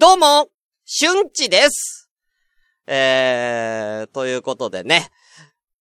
[0.00, 0.48] どうも、
[0.86, 2.08] 春地です。
[2.86, 5.08] えー、ということでね。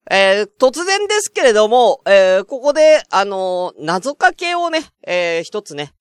[0.10, 5.92] えー、突然ですけれども、えー、ここで、あのー、謎かけをね、えー、一つね、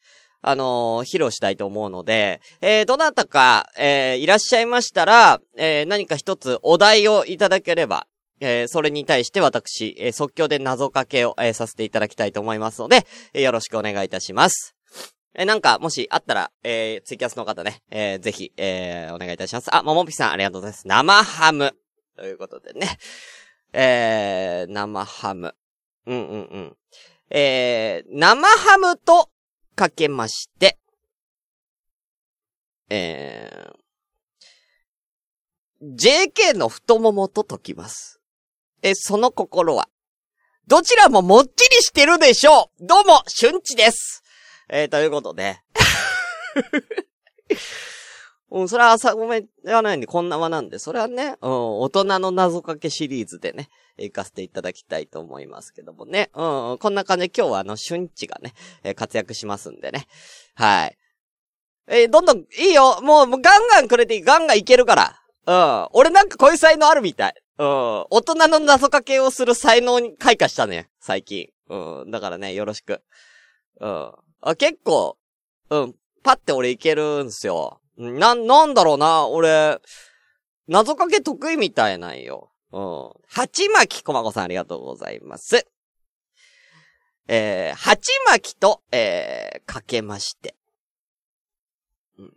[0.41, 8.07] あのー、披露したいと思うので、えー、どなたか、えー、いらっしゃいましたら、えー、何か一つお題をいただければ、
[8.41, 14.75] えー、それに対して私、えー、即興で謎かけを、えー、させていただきたいと思いますので、えー、よろしくお願いいたします。
[15.39, 19.75] え、なんか、もしあったら、えー、ツイキャスの方ね、えー、ぜひ、えー、お願いいたします。
[19.75, 20.89] あ、ももぴさん、ありがとうございます。
[20.89, 21.76] 生ハム。
[22.17, 22.99] ということでね。
[23.75, 25.54] えー、生ハム。
[26.07, 26.76] うんうんうん。
[27.29, 29.29] えー、生ハムと
[29.75, 30.79] かけまして、
[32.89, 38.23] えー、JK の太ももと解きます。
[38.81, 39.91] え、その心は、
[40.67, 44.23] どちらももっちりしてるでしょうどうも、春地です
[44.69, 45.61] えー、ということで。
[48.50, 51.50] うん、それは朝ごめんではないんで、こんな間なんで、それはね、うん、
[51.81, 56.31] 大人の謎かけシリーズでね、行かせていただきたいと思いますけどもね。
[56.34, 60.06] うん、こんな感じで今日はあの、春地がね、えー、活躍しますんでね。
[60.55, 60.97] はい。
[61.89, 65.20] えー、どんどん、いいよもう、もうガンガンくれていいガンガンいけるから。
[65.47, 65.89] うん。
[65.92, 67.34] 俺なんかこういう才能あるみたい。
[67.58, 67.67] うん。
[68.11, 71.48] 大人の謎かけをする才能に開花したね、最近。
[71.69, 72.11] うん。
[72.11, 73.03] だからね、よろしく。
[73.80, 74.12] うん。
[74.47, 75.19] あ、結構、
[75.70, 75.94] うん。
[76.22, 77.80] パって俺いけるんすよ。
[77.97, 79.80] な、なんだろうな、俺、
[80.69, 82.52] 謎かけ得意みたいなんよ。
[82.72, 83.11] うん。
[83.27, 85.67] 鉢巻きこまこさんありがとうございます。
[87.27, 90.55] えー、鉢巻きと、えー、かけまして。
[92.17, 92.33] うん。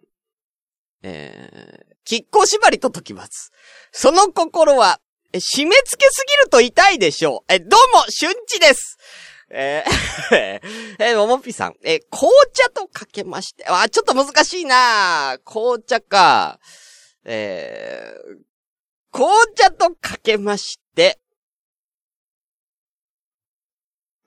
[1.04, 3.52] えー、きっこ縛りと解きます。
[3.92, 5.00] その心は、
[5.32, 7.54] 締め付けすぎると痛いでしょう。
[7.54, 8.98] え、どうも、春地です。
[9.52, 10.34] えー、
[11.04, 15.38] えー、ももぴさん、えー、紅茶とかけまして、あ、ちょっと難しいな。
[15.44, 16.60] 紅茶か。
[17.24, 18.38] えー、
[19.12, 21.20] 紅茶とかけまして、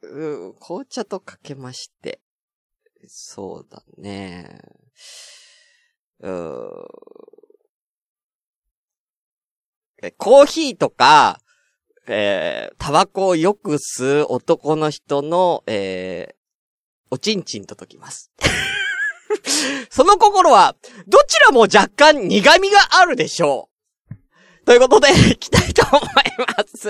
[0.02, 2.20] うん、紅茶とかけまして、
[3.06, 4.60] そうだね。
[6.20, 7.12] うー。
[10.18, 11.40] コーヒーとか、
[12.06, 16.34] えー、タバコをよく吸う男の人の、えー、
[17.10, 18.32] おちんちんと解きます。
[19.90, 20.76] その心は、
[21.06, 23.68] どちらも若干苦味があるでしょ
[24.10, 24.64] う。
[24.64, 26.08] ということで、 いきたいと思い
[26.38, 26.88] ます。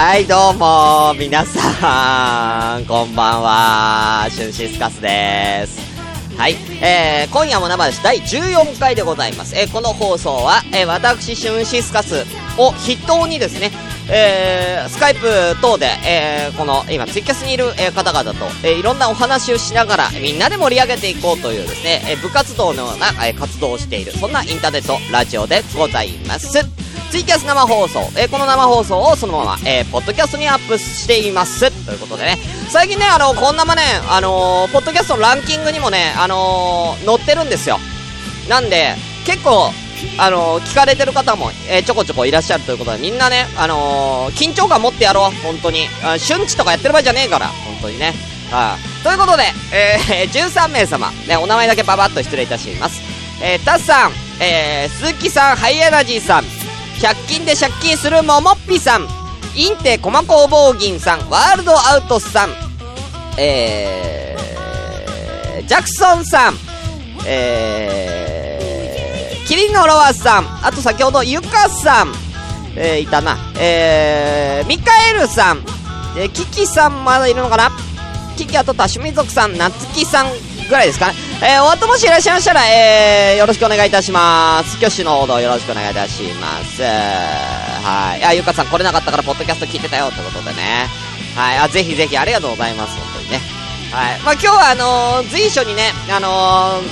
[0.00, 5.80] はい、どうも、皆さん、こんばんは、シュンシスカスです。
[6.38, 8.00] はい、えー、今夜も生です。
[8.00, 9.56] 第14回でございます。
[9.56, 12.24] えー、この放送は、えー、私、シュンシスカス
[12.58, 13.72] を筆頭にですね、
[14.08, 26.87] えー、スカイプ等で、えー、この、今、ツイキャスにいる、えー、方々と、えー、いろんなお話をしながら、みんなで盛り上げていこうというですね、えー、部活動のような、えー、活動をしている、そんなインターネットラジオでございます。
[27.10, 31.70] ツイキャス生放送、えー、この生放送をそのまま、えー、ポッドキャストにアップしています。
[31.86, 32.36] ということでね、
[32.68, 37.78] 最近ね、あの、こんなまね、あのー、ポッドキャストのランキングにもね、あの、載ってるんですよ。
[38.48, 39.72] なんで、結構、
[40.18, 45.88] あの、聞かれてる方も、えー、ちょこちょこいらっしゃるということで、みんなね、あの、緊張感持ってやろう、本当に。
[46.04, 48.14] あ瞬地とかやってる場合じゃねえから、本当にね。
[48.50, 49.04] はい。
[49.04, 53.00] ということで、えー、 13名様、ね、お名前だけババッと失礼いたします。
[53.40, 56.57] えー、タスさん、えー、鈴木さん、ハイエナジーさん、
[57.00, 59.06] 100均で借金するももっぴさん、
[59.54, 62.50] インテコマ工房銀さん、ワールドアウトさん、
[63.38, 66.54] えー、ジャクソンさん、
[67.24, 72.12] えー、キリンのロワさん、あと先ほどゆかさん、
[72.76, 75.58] えー、いたな、えー、ミカエルさん、
[76.16, 77.70] えー、キキさんまだいるのかな？
[78.36, 80.26] キキあと多趣味族さん、なつきさん。
[80.68, 81.08] ぐらいですか？
[81.08, 81.14] ね。
[81.42, 84.76] えー、お後もしいらっしゃいましたら、えー、よろしくお願いいたします。
[84.76, 86.82] 挙手のほどよろしくお願いいたします。
[86.82, 88.24] はい。
[88.24, 90.88] あ、ゆかさん来れなかったから、ポッドキャスト聞いてたよ、ってことでね。
[91.34, 91.58] はい。
[91.58, 93.40] あ、ぜひぜひありがとうございます、本当にね。
[93.90, 94.18] はい。
[94.20, 96.82] まあ、今日は、あのー、随所にね、あの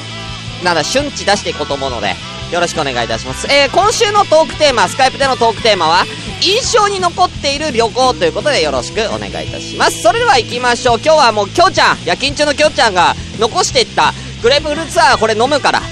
[0.62, 2.17] ー、なんだ、瞬地出していこうと思うので、
[2.50, 3.46] よろしくお願いいたします。
[3.50, 6.06] えー、今週のトークテーマ、スカイプでのトークテーマは、
[6.47, 10.01] 印象に残っている旅行ということでよろしくお願いいたします。
[10.01, 11.01] それでは行きましょう。
[11.05, 15.83] 今日はもう、きょうちゃん、夜勤中のきょうちゃんが残していったグレープフルーツツアーこれ飲むから。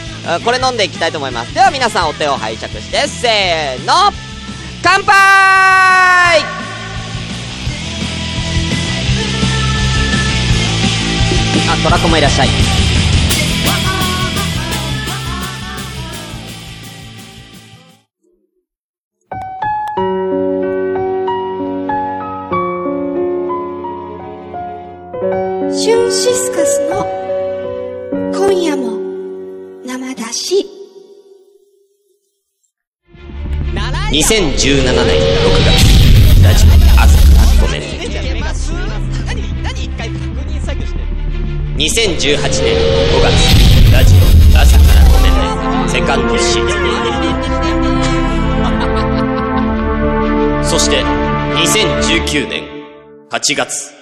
[0.45, 1.53] これ飲んでいきたいと思います。
[1.53, 3.93] では皆さんお手を拝借して、せーの
[4.83, 5.15] 乾杯
[11.69, 12.84] あ、トラコもいらっしゃい。
[25.77, 27.05] シュンシスカスの
[28.33, 28.97] 今夜も
[29.85, 30.65] 生だし。
[34.13, 35.83] 2017年6月
[36.45, 36.71] ラジオ
[37.03, 37.87] 朝からごめんね。
[41.77, 42.79] 2018年
[43.11, 43.35] 5月
[43.93, 44.19] ラジオ
[44.57, 45.91] 朝からごめんね。
[45.91, 46.85] セカンドシーズン
[50.63, 52.63] そして2019年
[53.31, 53.94] 8月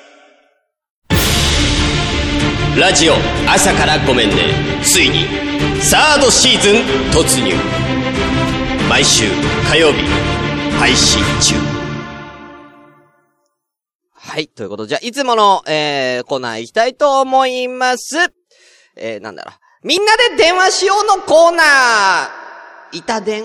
[2.82, 3.12] ラジオ
[3.46, 4.37] 朝からごめんね。
[4.82, 5.26] ついに
[5.81, 6.75] サードシーズン
[7.12, 7.55] 突入。
[8.90, 9.26] 毎週
[9.70, 10.02] 火曜日
[10.81, 11.55] 配信中。
[14.12, 18.17] はいということでじゃあいつもの、えー、コーナー行きたいと思います。
[18.96, 19.52] えー、なんだろ
[19.84, 19.87] う。
[19.87, 22.99] みんなで電話しようのコーナー。
[22.99, 23.44] 板電。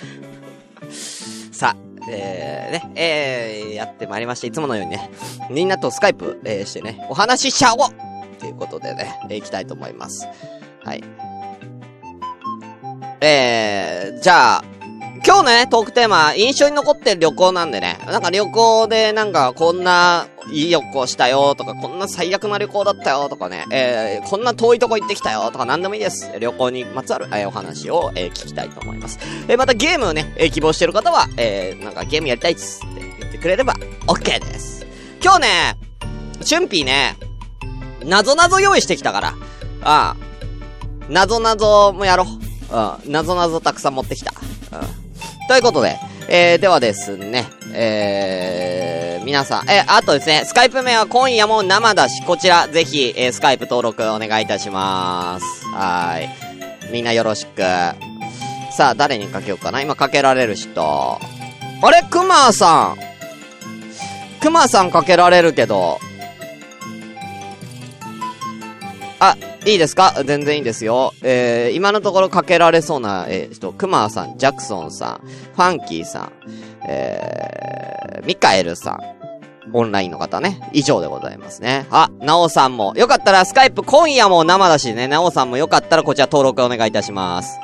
[1.50, 1.76] さあ
[2.10, 4.48] えー、ね、えー、やってまいりました。
[4.48, 5.10] いつものようにね、
[5.48, 8.17] みんなとスカイプ、えー、してね、お話ししちゃおう。
[8.38, 10.26] ということでね、えー、いきたいと思います。
[10.84, 11.04] はい。
[13.20, 14.64] えー、じゃあ、
[15.26, 26.30] 今日ね、トークテーマ、印象に残ってる旅行なんでね、なんか旅行でなんかこんないい旅行したよとか、こんな最悪な旅行だったよとかね、えー、こんな遠いとこ行ってきたよとか何でもいいです。
[26.38, 29.18] 旅行にまつわる、えー、お話を、えー、聞きたいと思います。
[29.48, 33.74] えー、またゲームをね、えー、希望してる方は、えー、なんかゲームやりたいっつって言ってくれれば
[34.06, 34.86] OK です。
[35.22, 35.48] 今日ね、
[36.42, 37.16] チュンピーね、
[38.08, 39.34] なぞなぞ用意してきたから。
[39.82, 41.12] ああ。
[41.12, 42.26] なぞなぞもやろう。
[43.06, 43.12] うん。
[43.12, 44.32] なぞなぞたくさん持ってきた。
[44.72, 44.88] うん。
[45.48, 55.66] ということで、えー、ではですね、えー、皆さん、え、あとですね、スカイプ名は今夜も生だし、こちら、ぜひ、えー、スカイプ登録お願いいたします。
[55.66, 56.28] はい。
[56.92, 57.62] みんなよろしく。
[58.70, 61.18] さあ、誰にかけようかな今かけられる人。
[61.80, 62.02] あれ？
[62.10, 62.98] クマさん。
[64.40, 65.98] クマさんかけられるけど、
[69.20, 69.36] あ、
[69.66, 70.14] いいですか？
[70.24, 71.12] 全然いいですよ。
[71.22, 76.32] えー、今のところかけられそうな、えー、人、クマさん、ジャクソンさん、ファンキーさん、
[76.88, 79.00] えー、ミカエルさん、
[79.72, 80.70] オンラインの方ね。
[80.72, 81.86] 以上でございますね。
[81.90, 82.94] あ、なおさんも。
[82.96, 87.58] よかったらスカイプ今夜も生だしね、なおさんもよかったらこちら登録お願いいたします。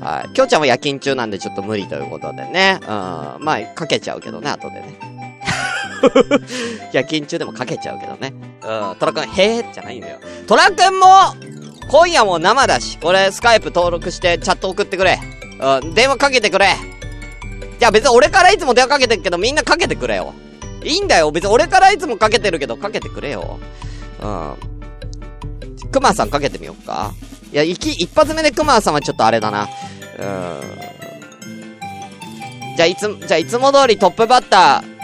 [0.00, 0.32] はい。
[0.32, 2.78] きょちゃんは夜勤中なんでちょっと無理ということでね。
[2.82, 2.88] うん。
[2.88, 5.27] まあ、かけちゃうけどね、後でね。
[6.92, 8.32] 夜勤中でもかけちゃうけどね。
[8.62, 8.96] うん。
[8.98, 10.18] トラくん、へーじゃないんだよ。
[10.46, 11.06] トラくんも、
[11.90, 15.18] 今夜も生だし、これスカイプ登録してチャット送ってくれ。
[15.60, 15.94] うん。
[15.94, 16.66] 電話かけてくれ。
[16.66, 16.70] い
[17.80, 20.34] や別に俺からいつも電話かけてるけどみんなかけてくれよ。
[20.82, 21.30] いいんだよ。
[21.30, 23.58] 別に俺からいつもかけてるけどかけてくれよ。
[24.20, 24.54] うん。
[25.90, 27.14] クマさんかけてみようか。
[27.52, 29.68] いや、一一発目でクマさんはちょっとあれだな。
[30.18, 30.60] うん。
[32.76, 34.97] じゃあいつ、じゃあいつも通りトップバッター、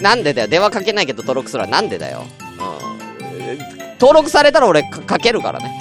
[0.00, 0.48] なんでだよ。
[0.48, 1.68] 電話かけないけど登録するわ。
[1.68, 2.24] なんでだよ。
[2.40, 3.68] うん。
[3.98, 5.72] 登録されたら俺かかけるからね。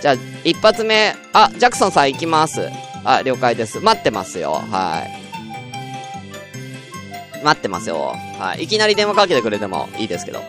[0.00, 1.14] じゃあ、一発目。
[1.32, 2.68] あ、ジャクソンさん行きます。
[3.04, 3.80] あ、了解です。
[3.80, 4.52] 待ってますよ。
[4.52, 5.20] はい。
[7.44, 8.14] 待ってますよ。
[8.38, 8.64] はい。
[8.64, 10.42] いきなり電話かけてくれてもいいですけど。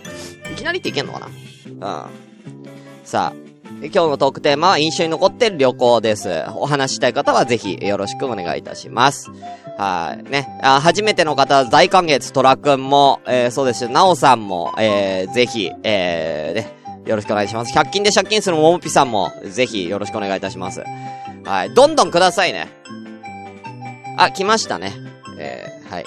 [0.51, 1.27] いきなりっていけんのかな？
[2.05, 2.11] うん。
[3.05, 3.50] さあ、
[3.83, 6.45] 今日のトークテーマは印象に残ってる旅行です。
[6.55, 9.31] お話したい方はぜひよろしくお願いいたします。
[9.75, 10.23] はい。
[10.29, 10.47] ね。
[10.61, 17.75] あ初めての方、大歓迎トラくんも、えー、そうですなおさんも、えー、ぜひ、えー、ね、よろしくお願いします。
[17.75, 20.83] 100均で借金するももぴさんも、ぜひよろしくお願いいたします。
[21.43, 21.73] はい。
[21.73, 22.67] どんどんくださいね。
[24.17, 24.93] あ、来ましたね。
[25.39, 26.05] えー、はい。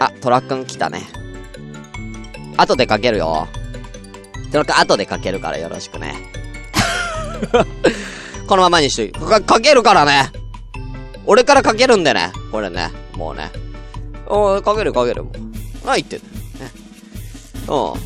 [0.00, 1.02] あ、トラくん来たね。
[2.56, 3.46] 後でかけるよ。
[4.50, 6.14] トラくん後でかけるからよろしくね。
[8.46, 10.30] このままにしといか、かけるからね。
[11.26, 12.32] 俺からかけるんでね。
[12.50, 12.90] これね。
[13.14, 13.50] もうね。
[14.26, 15.32] おーかけるかけるもう。
[15.86, 16.26] 何言ってんの
[16.66, 16.72] ね。
[17.68, 17.96] う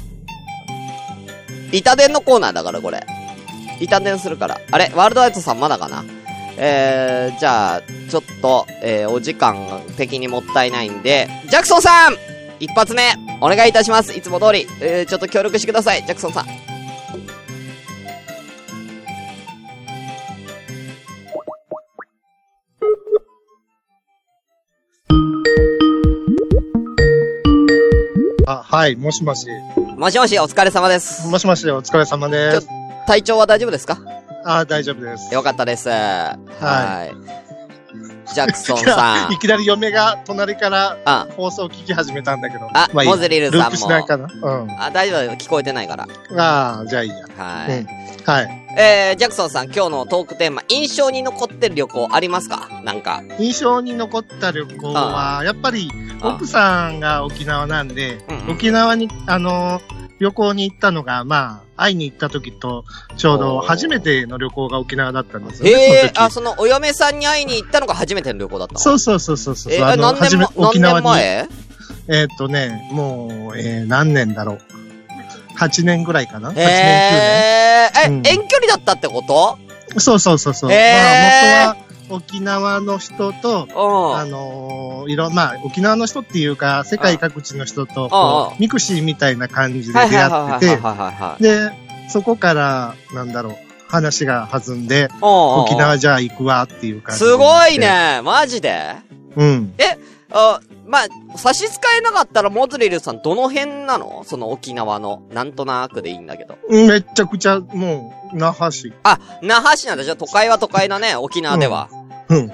[1.72, 1.76] ん。
[1.76, 3.04] 板伝のコーナーだからこれ。
[3.80, 4.60] 板伝するから。
[4.70, 6.04] あれワールドアイトさんまだかな？
[6.56, 12.16] えー、じゃあ、ちょっと、えー、お時間的にもったいないんで、ジャクソンさん
[12.61, 14.16] 一発目、お願いいたします。
[14.16, 14.66] いつも通り。
[14.80, 16.04] えー、ちょっと協力してください。
[16.04, 16.46] ジャクソンさん。
[28.46, 29.46] あ、はい、もしもし。
[29.96, 31.26] もしもし、お疲れ様です。
[31.28, 32.68] もしもし、お疲れ様です。
[33.06, 33.99] 体調は大丈夫ですか？
[34.44, 35.32] ああ、大丈夫です。
[35.32, 35.88] よかったです。
[35.88, 36.37] は
[37.11, 37.43] い。
[38.32, 39.38] ジャクソンさんい。
[39.38, 42.68] きなり嫁が隣からあ、放送聞き始めたんだけど。
[42.72, 44.28] あまあいいやモズリルさんもループしないかな。
[44.32, 44.80] うん。
[44.80, 46.06] あ、大丈夫、聞こえてないから。
[46.36, 47.16] ああ、じゃあいいや。
[47.36, 47.78] はい。
[47.78, 47.86] うん。
[48.24, 48.64] はい。
[48.76, 52.68] えー、ジャクソンさん、今日のトークテーマ、印象に残ってる旅行ありますか？
[52.82, 53.22] なんか。
[53.38, 55.90] 印象に残った旅行は、やっぱり、
[56.20, 59.82] あ奥さんが沖縄なんでうんうん、沖縄に、あのー、
[60.18, 62.84] 旅行に行ったのが、まあ、会いに行った時と、
[63.16, 65.70] ちょうど初めての旅行が沖縄だったんですよね。
[65.70, 68.80] へえ、あ、その、お嫁さんに会いに行ったのが初めての旅行だったの？
[68.80, 69.72] そうそうそうそうそう。
[69.72, 71.48] えー、あの何年も、何年前？
[72.06, 74.58] えーっとね、もう、えー、何年だろう。
[75.58, 76.68] 8年ぐらいかな ?8 年、9年。
[76.68, 79.58] えー、え、うん遠距離だったってこと？
[79.98, 80.72] そうそうそうそう。
[80.72, 81.83] へーまあ、元は
[82.14, 84.16] 沖縄の人と、うん。
[84.16, 91.42] あのーいろ、まあ、沖縄の人っていうか、世界各地の人と、 mixi みたいな感じではい出会って。
[91.42, 91.73] て、で、
[92.09, 93.56] そこから、なんだろう、
[93.88, 97.18] 話が弾んで、お沖縄じゃあ行くわっていう感じ。
[97.18, 97.78] すごい。
[97.78, 98.97] ねマジで？
[99.37, 99.75] うん。
[100.33, 104.25] あ、まあ、差し支えなかったらモズリルさんどの辺なの？
[104.25, 105.23] その沖縄の。
[105.33, 106.56] なんとなくでいいんだけど。
[106.71, 108.92] めっちゃくちゃ、もう、那覇市。
[109.02, 110.04] あ、那覇市なんだ。
[110.04, 111.88] じゃあ都会は都会だね、沖縄では。
[111.92, 112.03] うん。
[112.28, 112.50] うん。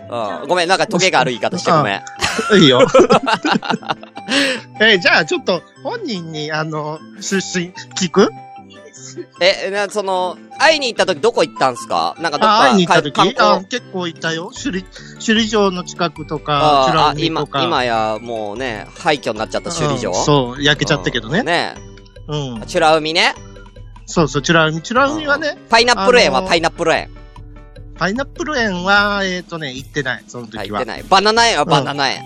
[0.49, 2.03] ごめん、なんかトゲがある言い方してごめん。
[2.61, 2.87] いいよ。
[4.81, 8.31] え、じゃあ、ちょっと、本人に、あの、出身、聞く？
[9.41, 12.15] え、な、その、会いに行った時どこ行ったんすか？
[12.21, 13.35] なんかどっあ、か、会いに行った時？
[13.39, 14.51] あ、結構行ったよ。
[14.51, 17.45] 首里、首里城の近くとか、ああ、今。
[17.63, 20.11] 今やもうね、廃墟になっちゃった首里城？
[20.13, 21.43] うんそう、焼けちゃったけどね。
[21.43, 21.75] ね
[22.29, 22.61] うん。
[22.67, 23.35] 美ら海ね。
[24.07, 24.81] そうそう、美ら海。
[24.81, 27.11] 美ら海はね、パイナップル園はあのーパイナップル園。
[28.01, 30.85] パイナップル園は、えっ、とね、行ってない、そのはい、時は行って。
[30.87, 31.03] ない。
[31.03, 32.23] バナナ園はバナナ園。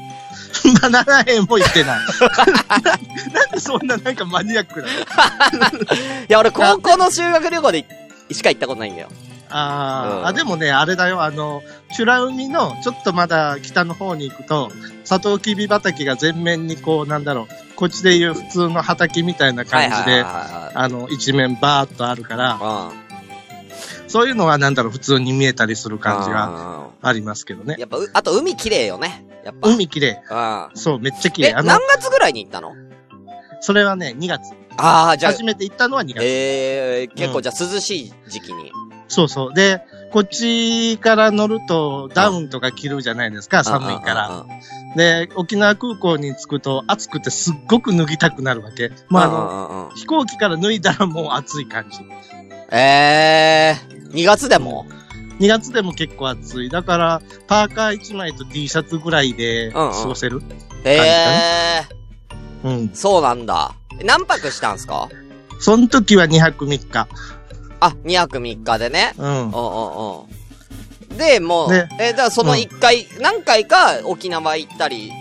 [0.81, 1.99] バナナ園も行ってない。
[3.35, 5.79] なんでそんななんかマニアックなの？
[5.83, 7.87] いや、俺高校の修学旅行で
[8.31, 9.09] しか行ったことないんだよ。
[9.51, 11.61] あー、うんあ、でもね、あれだよ、あの、
[11.99, 14.71] 美ら海のちょっとまだ北の方に行くと、
[15.05, 23.04] サトウキビ畑が全面にこう、なんだろう、こっちでいう普通の畑みたいな感じで、あの、一面バーっとあるから、はい。
[24.15, 26.87] そういうのはなんだろう、普通に見えたりする感じがが。
[27.03, 27.75] ありますけどね。
[27.81, 29.27] やっぱ、うあと海綺麗よね。
[29.45, 29.69] やっぱ。
[29.69, 30.23] 海綺麗。
[30.31, 30.69] うん。
[30.77, 31.55] そう、めっちゃ綺え、麗。
[31.55, 32.77] あの何、月ぐらいに行ったの？
[33.61, 34.53] それはね、2月。
[34.77, 36.23] ああ、じゃあ、初めて行ったのは2月。
[36.23, 38.71] えー、結構じゃあ涼しい時期に。
[39.09, 39.53] そうそう。
[39.53, 44.29] で、こっちから乗るとダウンとか着るじゃないですか、寒いから。
[44.29, 44.51] うんうんうん
[44.93, 44.97] うん。
[44.97, 48.93] で、沖縄空港に着くと暑くてすっごく脱ぎたくなるわけ。
[49.09, 51.99] まあ、あの、うんうんうん飛行機から脱いだらもう暑い感じ。
[52.71, 54.87] えー、2月でも
[55.41, 56.71] ？2月でも結構暑い。
[56.71, 60.41] だから、パーカー1枚と T シャツぐらいでうんうん過ごせる。
[60.85, 61.83] え
[62.63, 62.73] うん。
[62.87, 63.75] ー、そうなんだ。
[64.05, 65.09] 何泊したんすか？
[65.61, 67.09] その時は2泊3日。
[67.81, 69.13] あ、2泊3日でね。
[69.19, 69.33] うんう。
[69.33, 69.49] んうん
[71.11, 71.17] うん。
[71.19, 75.13] で、もう、ねえ、だからその1回、何回か沖縄行ったり、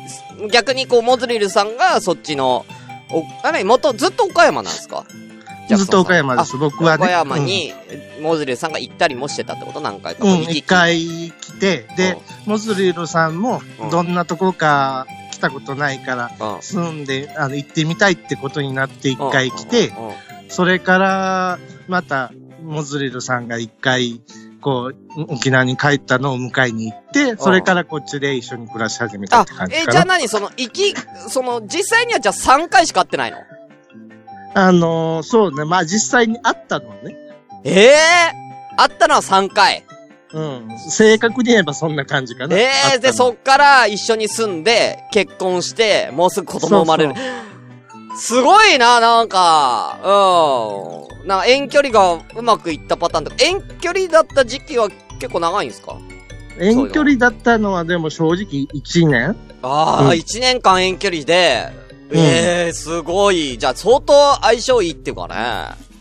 [0.51, 2.65] 逆にこう、モズリルさんがそっちの、
[3.11, 5.05] お、あれ、元、ずっと岡山なんですか？
[5.69, 6.57] ずっと岡山です。
[6.57, 7.03] 僕はね。
[7.05, 7.73] 岡山に、
[8.21, 10.25] モズリルさんが行ったりもしてたってこと何回か。
[10.25, 10.41] うん。
[10.43, 19.93] 一回来て、で、モズリルさんもうん、どんなとこか来たことないから、住んで、あの、行ってみたいってことになって一回来て、
[20.49, 24.21] それから、また、モズリルさんが一回、
[24.61, 29.91] こう、沖縄に帰ったのを迎えに行って、それからこっちで一緒に暮らし始めたあって感、じえ、かな。
[29.91, 30.93] じゃあ何その、行き、
[31.27, 33.37] その、実際にはじゃあ3回しか会ってないの？
[34.55, 37.15] あのーそうね、まあ実際に会ったのはね。
[37.63, 39.83] ええー、会ったのは3回。
[40.33, 40.67] うん。
[40.89, 42.55] 正確に言えばそんな感じかな。
[42.57, 47.13] ええー、で、そっから一緒に住んで、結婚して、もうすぐ子供生まれる。
[47.15, 51.27] そうすごいな、なんか、うん。
[51.27, 55.97] なんか遠距離がうまくいったパターンとか、遠距離だった時期は結構長いんですか？
[56.59, 61.82] 遠距離だったのはでも正直1年ああ、うん一、年間遠距離で、うん
[62.13, 63.57] ええー、すごい。
[63.57, 65.93] じゃあ相当相性いいっていうかね。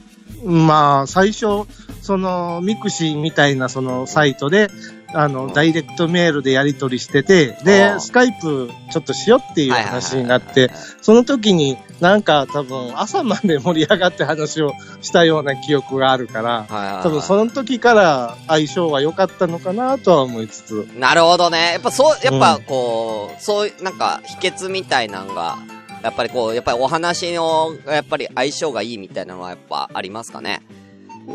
[0.45, 1.67] まあ、最初、
[2.03, 4.71] その、ミクシーみたいなそのサイトで、
[5.15, 5.53] あの、うん。
[5.53, 8.01] ダイレクトメールでやり取りしてて、うで、ん。
[8.01, 21.73] スカイプちょっとしようっていう話になって、、その時になんか多分朝まで盛り上がって話をしたような記憶があるから、多分その時から相性は良かったのかなとは思いつつ、なるほどね。
[21.75, 22.63] やっぱそう、やっぱうん。
[22.63, 25.59] こう、そういう、なんか、秘訣みたいなのが、
[26.03, 30.63] やっぱりこう、やっぱりお話の、やっぱり相性がいいみたいなのはやっぱありますかね？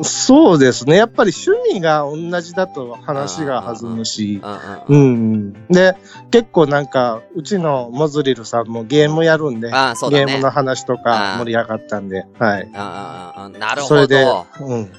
[0.04, 0.98] そうですね。
[0.98, 4.42] やっぱり趣味が同じだと話が弾むし。
[4.90, 5.54] うん。
[5.70, 5.96] で、
[6.30, 10.10] 結構なんか、うちのモズリルさんもゲームやるんで、あね。
[10.10, 12.70] ゲームの話とか盛り上がったんで、はい。
[12.74, 14.92] あなるそれでほど。、うん。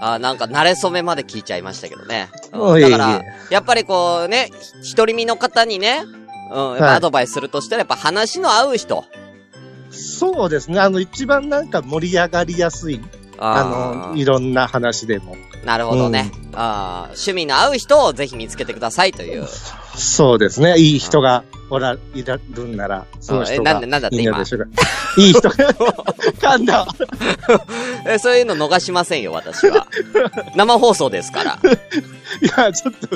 [0.00, 2.28] あなんか、慣れ初めまで聞いちゃいましたけどね。
[2.52, 4.50] うんだからやっぱりこうね、
[4.96, 6.02] 独り身の方にね、
[6.50, 9.04] うん、やっぱはいアドバイスするとしたら、やっぱ話の合う人。
[9.90, 10.80] そうですね。
[10.80, 13.00] あの、一番なんか盛り上がりやすい。
[13.38, 15.36] あの、いろんな話でも。
[15.64, 16.30] なるほどね。
[16.54, 19.46] あー趣味の合う人をぜひ見つけてくださいという。
[19.96, 20.78] そうですね。
[20.78, 24.22] いい人がおら、いらるんなら、その人がえなんでなんだって今？
[24.22, 24.66] いいのでしょうか。
[25.18, 26.86] いい人が、噛んだわ。
[28.06, 29.86] えそういうの逃しませんよ、私は。
[30.54, 31.58] 生放送ですから。
[31.66, 33.08] いや、ちょっと、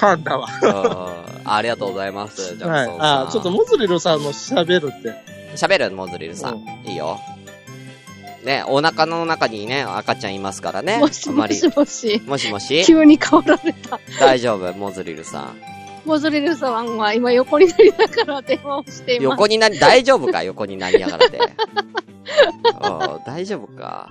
[0.00, 0.48] 噛んだわ。
[0.62, 2.56] うんありがとうございます。
[2.56, 3.00] ジャはいクソン。
[3.00, 3.28] さん。
[3.28, 5.14] あ、ちょっとモズリルさんの喋るって。
[5.56, 6.58] 喋るモズリルさん。
[6.84, 7.18] いいよ。
[8.44, 10.98] ね、お腹の中にね、赤ちゃんいますからね。
[10.98, 11.76] もしあんまりもし。
[11.76, 12.22] もし。
[12.26, 13.98] もしもし急に変わられた。
[14.18, 15.56] 大丈夫、モズリルさん。
[16.06, 19.24] モズリルさんは今横になりながら電話をしています。
[19.24, 20.42] 横になり、大丈夫か？
[20.42, 21.38] 横になりながらで。
[22.82, 22.88] う
[23.18, 24.10] ん大丈夫か、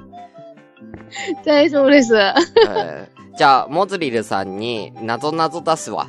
[1.46, 2.16] 大丈夫です。
[2.16, 6.08] えーじゃあ、モズリルさんに、なぞなぞ出すわ。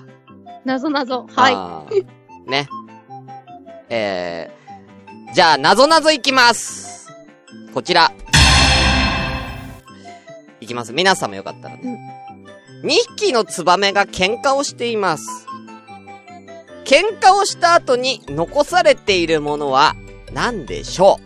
[0.65, 1.29] なぞなぞ。
[1.33, 1.99] はい。
[1.99, 2.51] い。
[2.51, 2.69] ね。
[3.89, 7.09] えー、じゃあ、なぞなぞいきます。
[7.73, 8.11] こちら。
[10.61, 10.93] いきます。
[10.93, 12.01] 皆さんもよかったらね。
[12.83, 15.47] 2匹のツバメが喧嘩をしています。
[16.85, 19.95] 喧嘩をした後に残されているものは
[20.33, 21.21] 何でしょ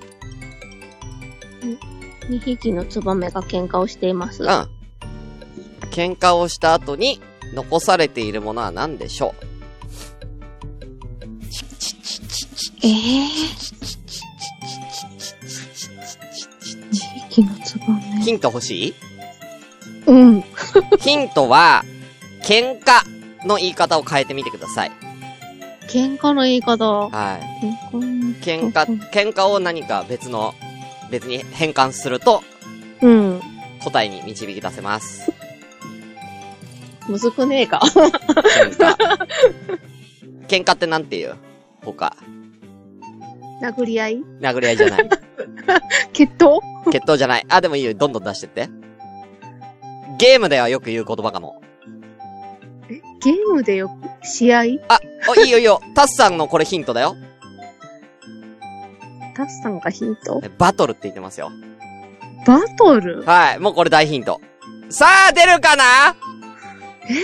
[2.28, 4.42] 2匹のツバメが喧嘩をしています。
[4.42, 4.50] ううん。
[5.90, 7.20] 喧嘩をした後に
[7.54, 9.34] 残されているものは何でしょ
[12.82, 13.30] えぇ、
[16.90, 18.22] 2匹のツバうメ。
[18.22, 18.94] ヒント欲しい？
[20.06, 20.44] うん。
[21.00, 21.84] ヒントは、
[22.42, 24.92] 喧嘩の言い方を変えてみてください。
[25.88, 27.08] 喧嘩の言い方。
[27.08, 28.42] はい。
[28.42, 30.54] 喧喧嘩、喧嘩を何か別の、
[31.14, 32.42] 別に変換すると
[33.00, 33.40] うん。
[33.84, 35.32] 答えに導き出せます。
[37.08, 37.80] むずくねえか。
[37.84, 38.10] 喧
[38.76, 38.96] 嘩。
[40.48, 41.36] 喧嘩ってなんて言う
[41.82, 42.16] 他？
[43.62, 44.22] 殴り合い？
[44.40, 45.08] 殴り合いじゃない。
[46.12, 46.58] 決闘？
[46.90, 47.46] 決闘じゃない。
[47.48, 47.94] あ、でもいいよ。
[47.94, 48.68] どんどん出してって。
[50.18, 51.62] ゲームではよく言う言葉かも。
[52.90, 53.00] え？
[53.22, 54.60] ゲームでよく、試合？
[54.88, 54.98] あ、
[55.28, 55.80] お、いいよいいよ。
[55.94, 57.16] タスさんのこれヒントだよ。
[59.34, 60.42] タスさんがヒント？
[60.58, 61.50] バトルって言ってますよ。
[62.46, 63.22] バトル？
[63.22, 63.58] はい。
[63.58, 64.40] もうこれ大ヒント。
[64.90, 66.14] さあ、出るかな？
[67.08, 67.14] え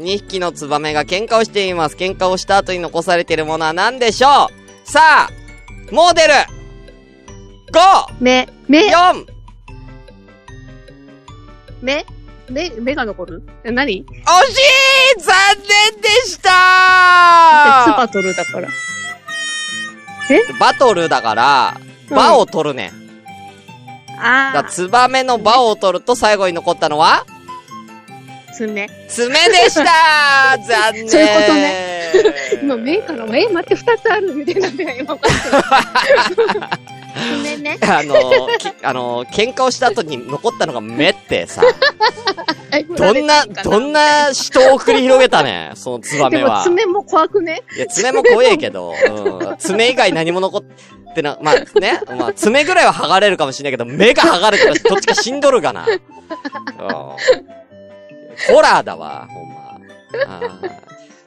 [0.00, 1.96] 2匹のツバメが喧嘩をしています。
[1.96, 4.48] 喧嘩をした後に残されているものは何でしょ
[4.86, 4.90] う？
[4.90, 5.30] さあ、
[5.94, 6.32] もう出る
[7.72, 7.78] !5!
[8.14, 9.26] ー、目、目、4!
[11.82, 12.06] 目、
[12.48, 13.42] 目、目が残る？
[13.64, 14.04] え、何？
[14.04, 15.34] 惜しい残
[15.92, 18.68] 念でしたツバトルだから。
[20.58, 22.16] バトルだから、うん。
[22.16, 22.92] 場を取るね。
[24.08, 27.24] だからあツバメの場を取ると最後に残ったのは？
[28.50, 28.88] ー、爪。
[29.08, 31.08] 爪でした 残念。
[31.08, 31.90] そういうことね。
[32.62, 35.16] 今、目から、え、待って、二つあるみたいなんで、今、
[37.10, 37.78] 爪ね。
[37.82, 38.14] あの、
[38.58, 41.62] きあの、喧嘩をした後に残ったのが目ってさ、
[42.96, 46.62] どんな、どんな死闘を繰り広げたね、そのツバでもメは。
[46.62, 47.62] 爪も怖くね？
[47.76, 55.86] いや、爪も怖えけど、うん、爪以外何も残ってな、まあね、まあ爪ぐらいは剥がれるかもしれないけど、目が剥がれたらどっちか死んどるがな。
[55.86, 55.96] うん
[58.54, 59.80] ホラーだわ、ほんま。
[60.26, 60.70] あー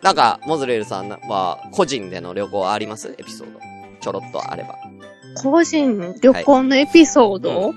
[0.01, 3.13] なんか、モズレールさんは、個人での旅行あります？
[3.17, 3.59] エピソード。
[4.01, 4.75] ちょろっとあれば。
[5.35, 7.73] 個人旅行のエピソード、は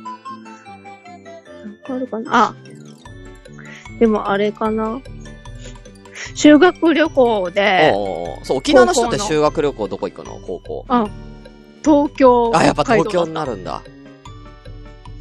[1.65, 2.31] なんかあるかな？
[2.35, 2.55] あ、
[3.99, 5.01] でもあれかな
[6.35, 7.93] 修学旅行で、
[8.43, 10.39] そう、沖縄の人って修学旅行どこ行くの？
[10.47, 10.85] 高校。
[10.89, 11.07] あ、
[11.83, 12.53] 東京。
[12.55, 13.33] あ、やっぱ東京にる。
[13.35, 13.83] なるんだ。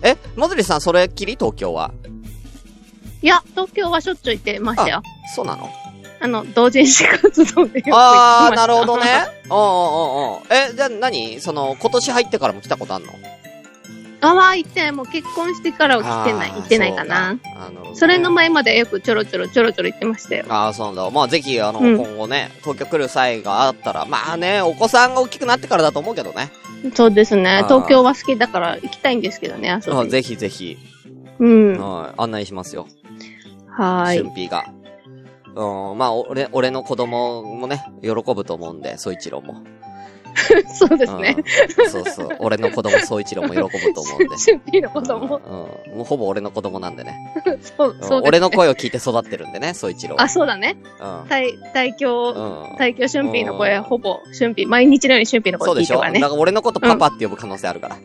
[0.01, 1.33] え、モズリさんそれっきり？
[1.33, 1.91] 東京は
[3.21, 5.01] いや、東京はしょっちゅう行ってましたよ。
[5.35, 5.69] そうなの？
[6.19, 7.83] あの、同人誌活動で。
[7.91, 9.27] あー、なるほどね。
[9.49, 11.39] おうおうおうおうえ、じゃあ何？
[11.41, 13.09] その、今年入ってからも来たことあんの？
[14.21, 14.91] あは行ってない。
[14.91, 16.51] もう結婚してからは来てない。
[16.51, 17.37] 行ってないかな。
[17.93, 20.45] そそれの前までよくちょろちょろちょろちょろ行ってましたよ。
[20.49, 21.09] ああ、そうなんだ。
[21.11, 26.51] まあ、ぜひ、あの、うん今後ね、東京来る際があったら、まあね、お子さんが大きくなってからだと思うけどね。
[26.95, 27.63] そうですねあー。
[27.67, 30.01] 東京は好きだから行きたいんですけどね、遊びに。
[30.01, 30.77] あぜひぜひ、
[31.39, 31.79] うん。
[31.79, 32.87] はい、案内しますよ。
[33.69, 34.17] はーい。
[34.23, 34.65] 春ピーが。
[35.55, 39.63] うん、まあ、俺、俺の子供もね、喜ぶと思うんで、総一郎も。
[40.73, 41.35] そうですね。
[41.77, 42.29] うんそうそう。
[42.39, 44.35] 俺の子供、総一郎も喜ぶと思うんで。
[44.35, 45.37] 春辟の子供。
[45.37, 45.97] うん。
[45.97, 47.33] もうほぼ俺の子供なんでね。
[47.77, 48.27] そう、うんそうね。
[48.27, 50.23] 俺の声を聞いて育ってるんでね、総一郎は。
[50.23, 50.75] あ、そうだね。
[50.99, 51.29] うん。
[51.29, 52.77] 大、大京、うん。
[52.77, 53.07] 大京
[53.45, 56.29] の声、うんほぼ春辟、毎日のように春辟のそうでしてょだ声聞いるからね。
[56.29, 57.97] から俺のことパパって呼ぶ可能性あるから。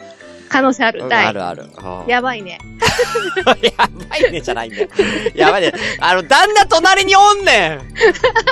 [0.51, 1.03] 可能性ある。
[1.03, 1.27] うん大。
[1.27, 1.63] あるある。
[1.63, 2.59] うんやばいね。
[3.63, 4.89] やばいねじゃないんだよ。
[5.35, 5.73] やばいね。
[6.01, 7.79] あの、旦那隣におんねん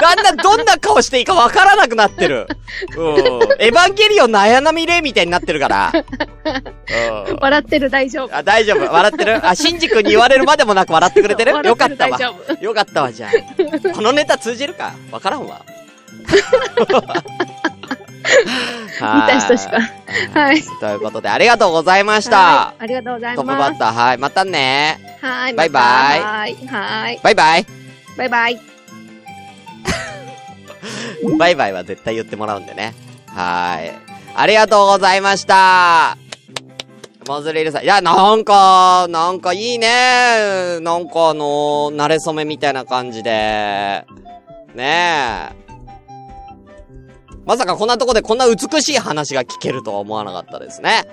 [0.00, 2.46] 旦那どんな顔していいかわからなくなってる。
[2.96, 3.16] うん。
[3.58, 5.92] エヴァンゲリオンの綾波レイみたいになってるから。
[7.28, 7.38] うん。
[7.40, 8.36] 笑ってる大丈夫。
[8.36, 8.92] あ、大丈夫。
[8.92, 9.46] 笑ってる？
[9.46, 11.52] あ、シンジ君に言われるまでもなく笑ってくれてる？
[11.66, 12.18] よかったわ。
[12.60, 13.30] よかったわ、じゃあ。
[13.92, 14.92] このネタ通じるか？
[15.10, 15.62] わからんわ。
[19.00, 19.80] 見た人しか。
[20.34, 20.62] はい。
[20.62, 22.74] ということで、ありがとうございましたは。
[22.80, 23.70] いありがとうございトップます。
[23.70, 24.18] バッター、はい。
[24.18, 25.18] またね。
[25.20, 25.54] はい。
[25.54, 26.56] バイバイはい。
[26.66, 27.20] はい。
[27.22, 27.66] バイバイ。
[28.16, 28.60] バイバイ。
[31.38, 32.94] バイバイは絶対言ってもらうんでね。
[33.26, 33.92] はーい。
[34.34, 36.16] ありがとうございました。
[37.26, 37.84] モズリルさん。
[37.84, 40.80] いや、なんか、なんかいいね。
[40.80, 44.06] なんかあの慣れ初めみたいな感じで。
[44.74, 45.67] ねえ。
[47.48, 51.04] まさかこんなとこでこんな美しい話が聞けるとは思わなかったですね。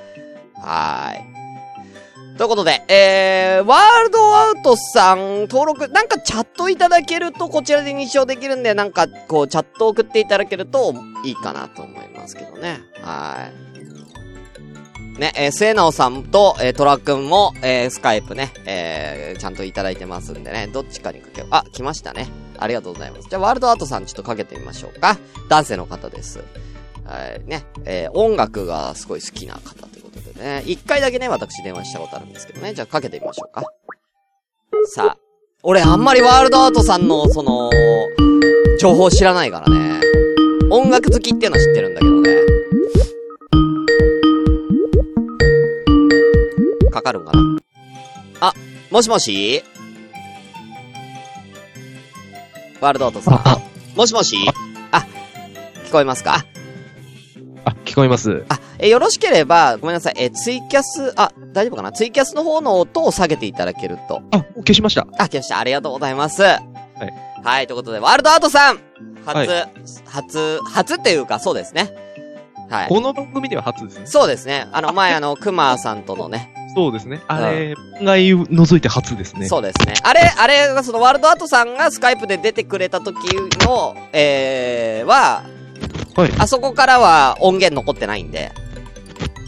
[0.56, 2.38] はーい。
[2.38, 10.94] ということで、えー、ワールドアウトさん、登録、なんかチャットいただけるとこちらで認証できるんで、なんかこう、チャット送っていただけると
[11.24, 12.82] いいかなと思いますけどね。
[13.02, 13.75] はい。
[15.18, 21.50] ね、えー、末直さんと、えー、トラくんも、えー、スカイプね、えー、ちゃんといただいてますんでね、どっちかにかけよう。
[21.52, 22.28] あ、来ましたね。
[22.58, 23.30] ありがとうございます。
[23.30, 25.18] じゃあ、ワールドアートさんちょっとかけてみましょうか。
[25.50, 26.44] 男性の方です。
[27.06, 33.64] はい、ね、えー、音楽がすごい好きな方ということでね、一回だけね、私電話したことあるんですけどね、じゃあかけてみましょうか。
[34.88, 35.18] さあ、
[35.64, 37.70] 俺あんまりワールドアートさんの、その、
[38.80, 40.02] 情報知らないからね。
[40.70, 42.55] 音楽好きっていうのは知ってるんだけどね。
[47.06, 47.60] かかるんかな？
[48.40, 48.54] あ、
[48.90, 49.64] もしもし？
[52.82, 53.34] ワールドアートさん。
[53.48, 53.60] あ、
[53.96, 54.36] もしもし？
[54.92, 55.06] あ、
[55.86, 56.46] 聞こえますか？
[57.64, 58.44] あ、聞こえます。
[58.50, 60.14] あ、え、よろしければ、ごめんなさい。
[60.18, 61.92] え、ツイキャス、あ、大丈夫かな？
[61.92, 64.24] ツイキャスの方の音を下げていただけると。
[64.32, 65.08] あ、消しました。
[65.20, 65.60] あ、来ました。
[65.60, 66.42] ありがとうございます。
[66.42, 66.62] はい
[67.44, 68.80] はい、ということで、ワールドアートさん
[69.24, 69.70] 初、は
[70.06, 71.96] 初、初っていうか、そうですね。
[72.72, 72.90] はい。
[72.90, 74.08] この番組では初ですね。
[74.08, 74.68] そうですね。
[74.72, 76.55] あの、前、あの、クマさんとのね。
[76.76, 77.22] そうですね。
[77.28, 79.48] あれ、外除いて初ですね。
[79.48, 79.94] そうですね。
[80.04, 83.16] あれ、あれが、その、ワールドアートさんがスカイプで出てくれた時
[83.66, 85.44] の、えー、は、
[86.16, 86.34] はい。
[86.38, 88.52] あそこからは音源残ってないんで、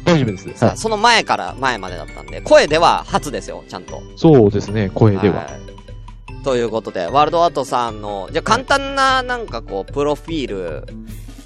[0.06, 0.58] 大丈夫です。
[0.58, 0.78] さはい。
[0.78, 4.02] その前から前までだったんで、声では初ですよ、ちゃんと。
[4.16, 5.44] そうですね、声では。
[5.44, 10.88] いということで、ワールドアートさんの、じゃあ簡単な、なんかこう、プロフィール、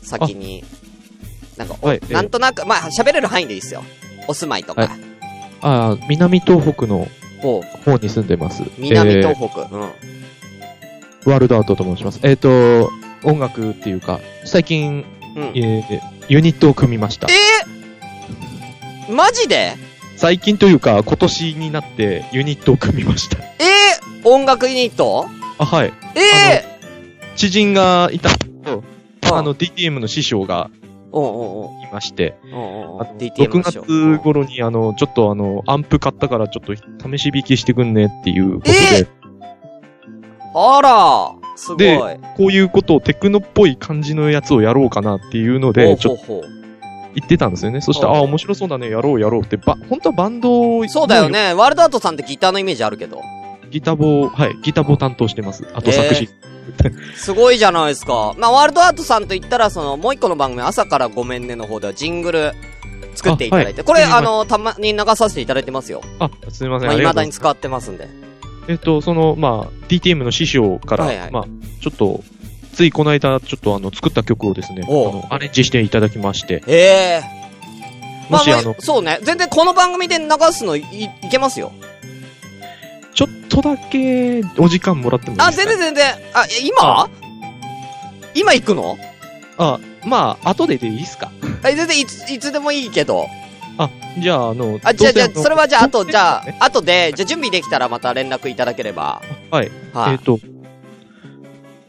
[0.04, 0.64] 先に、
[1.58, 3.84] なんか、おはいなんとなく、まあ、喋れる範囲でいいですよ。
[4.28, 4.82] お住まいとか。
[4.82, 5.11] はい
[5.62, 7.08] あー南東北の
[7.42, 8.64] 方に住んでます。
[8.78, 9.62] 南東え北。
[9.62, 9.82] うん。
[9.82, 9.92] ー
[11.26, 12.20] ワールドアートと申します。
[12.24, 12.90] えっ、と、
[13.24, 15.44] 音楽っていうか、最近、うん。
[15.56, 17.28] えーユニットを組みました。
[17.30, 19.76] えー、マジで？
[20.16, 23.38] 最近というか、今年になってユニットを組みました。
[23.38, 25.26] えー、音楽ユニット？
[25.58, 25.94] あ、はい。
[26.16, 26.64] え
[27.36, 30.70] 知人がいたんですけど、ー、あの、DTM の師匠が
[31.14, 39.08] いまして、おうおうおうおうあの DTM 6の人月頃に、あの、ちょっとあの、アンプ買ったからちょっと試し弾きしてくんねっていうことで、え
[40.54, 41.78] あら、すごい。
[41.78, 46.42] でこういうことをテクノっぽい感じのやつをやろうかなっていうのほで、うちょっと
[47.16, 47.82] 言ってたんですよね。
[47.82, 51.30] そしたら、ほうあ、面白そうだね、やろうやろうって、ば、本当はバンドをそうだよ。
[51.30, 51.54] ね。
[51.54, 53.22] ワールドアートさんってギターのイメージあるけど。
[53.72, 55.68] ギターボー、はい、ギターボー担当してます。
[55.74, 56.30] あと作詞。
[57.16, 58.34] すごいじゃないですか。
[58.38, 62.52] まあ、ワールドアートさんと言ったら、その、もう一個の番組、朝からごめんねの方ではジングル
[63.16, 66.02] 作っていただいて、これ、あはいあの、たまに流させていただいてますよ。
[66.20, 66.90] あ、すみません。
[66.90, 68.08] まあ、未だに使ってますんで。
[68.68, 71.44] えっと、その、まあ、DTM の師匠から、はいはいまあ、
[71.82, 72.24] ちょっと、
[72.74, 77.42] ついこの間、ちょっとあの、作った曲をですね、あの、アレンジしていただきまして、ええ
[78.30, 79.20] まあ、もしあのもう、そうね。
[79.24, 81.74] 全然この番組で流すのい、いけますよ。
[83.14, 85.48] ちょっとだけ、お時間もらってもいいですか？
[85.48, 86.06] あ、全然全然。
[86.34, 87.10] あ、え今？
[88.34, 88.98] 今行くの？
[89.58, 91.32] あ、まあ、後ででいいですか？
[91.66, 93.28] え、全然いつ、いつでもいいけど。
[93.78, 99.72] あ、じゃあ、あの、あ、じゃあ、じゃあ、それはじゃあ、あと、じゃあね、後で、じゃあ準備できたらまた連絡いただければ、はい。
[99.94, 100.14] はい。
[100.14, 100.40] えっ、と、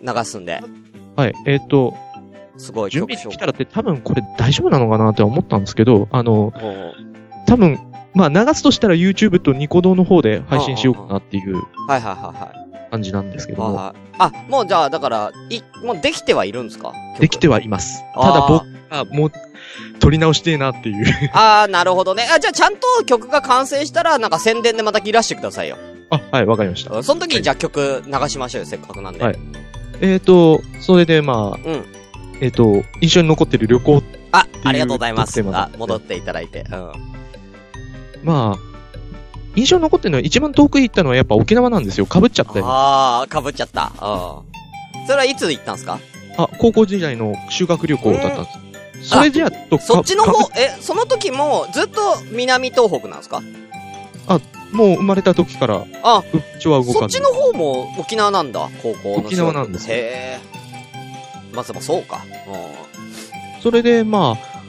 [0.02, 0.61] 流すんで。
[1.16, 1.35] はい。
[1.46, 1.94] えっ、と、
[2.56, 6.94] すごい準備できたらって多分これ大丈夫なのかなって思ったんですけど、あの、おうおう。
[7.46, 7.78] 多分、
[8.14, 12.90] まあ流すとしたら YouTube とニコ動の方で配信しようかなっていうはいはいはいはい。
[12.90, 13.94] 感じなんですけども、はいはい。
[14.18, 16.92] あ、もうじゃあ、だから、い、もうできてはいるんですか？
[17.20, 18.05] できてははいます。
[18.14, 19.33] あーただ僕がもう、
[19.98, 21.07] 撮り直してえなっていう。
[21.33, 22.29] あー、なるほどね。
[22.31, 25.79] あ、じゃあちゃんと曲が完成したら、なんか宣伝でまた切らしてくださいよ。
[26.11, 26.94] あ、はい、わかりました。
[26.94, 29.25] うんその時にじゃあ曲流しましょうよ、せっかくなんで。
[29.25, 29.38] はい
[30.03, 31.85] えっ、と、それでまあ、うん。
[32.42, 35.40] えっ、と、印象に残ってる旅行、あ、ありがとうございます。
[35.51, 36.66] あ戻っていただいて。
[36.70, 36.92] うん。
[38.22, 38.58] まあ、
[39.56, 42.06] 印象に残ってるのは一番遠く行ったのはやっぱ沖縄なんですよ。
[42.06, 42.61] 被っちゃって。
[42.62, 43.92] ああー、被っちゃった。
[43.94, 43.94] う
[45.04, 45.06] ん。
[45.06, 45.98] それはいつ行ったんすか？
[46.58, 48.50] 高校時代の修学旅行だったんで
[49.02, 49.11] す。
[49.11, 53.42] それじゃあ、とそっちのか方、え、その時もずっと南東北なんですか？
[54.72, 57.20] もう生まれた時から、あ、うちは動かずそっち。
[57.20, 59.14] の方も沖縄なんだ、高校の。
[59.16, 60.40] 沖縄なんですよへえ。
[61.52, 62.24] まあ、そうか。
[63.62, 64.62] それで、まあ、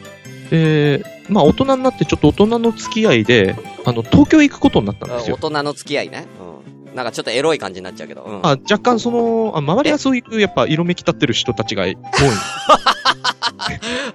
[0.51, 3.55] えー、まあ大人になってちょっと大人の付き合いで、
[3.85, 5.17] あの、東京行くことになったんうん。
[5.17, 5.37] ですよ。
[5.39, 6.25] 大人の付き合いね。
[6.39, 6.95] うん。
[6.95, 8.23] なんかちょっとエロい感じになっちゃうけど。
[8.23, 8.39] うん。
[8.43, 11.97] あ若干その、あ周りはそういう、やっぱ色めき立ってる人たちが多い。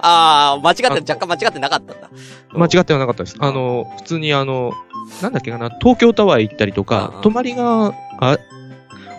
[0.01, 2.11] あー、間違って、若干間違ってなかったんだ。
[2.53, 3.37] 間違ってはなかったです。
[3.39, 4.73] あの、普通にあの、
[5.23, 8.39] なんだっけかな、東京タワー行ったりとうんうん、か隣が、あ、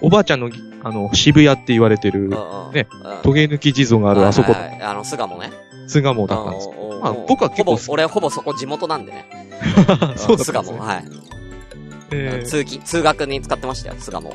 [0.02, 0.50] おばあちゃんの、
[0.84, 2.30] あの、渋谷って言われてる。
[2.74, 3.22] ねうん。
[3.24, 5.52] トゲ抜き地蔵があるあそこ、はいはいはいあの、巣鴨ね。
[5.90, 6.74] 巣鴨だったんですよ。
[6.74, 9.26] うんうんうんまあ僕は結構ほぼ、俺ほぼそこ地元なんでね。
[10.18, 10.60] そうですね。
[10.60, 11.06] はい。
[12.12, 14.30] えー通勤、通学に使ってましたよ、巣鴨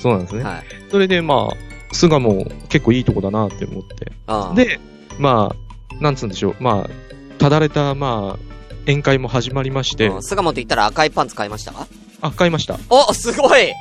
[0.00, 0.44] そうなんですね。
[0.44, 0.50] は。
[0.50, 0.62] はい。
[0.90, 4.12] それでまあ、巣鴨結構いいとこだなって思って。
[4.28, 4.78] うん、で、
[5.18, 6.56] まあ、なんつうんでしょう。
[6.60, 6.90] まあ、
[7.38, 8.38] ただれた、まあ、
[8.82, 11.72] 宴会も始まりまして、うん巣鴨って言ったら赤いパンツ買いました？
[11.72, 11.88] か
[12.20, 12.78] あ、買いました。
[12.90, 13.72] おすごい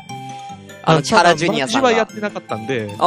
[0.83, 1.89] あの、千原ジュニアさんが。
[1.89, 2.97] はやってなかったんで、うんうん。